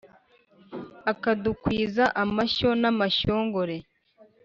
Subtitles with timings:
[1.11, 3.77] akadukwiza amashyo na mashyongore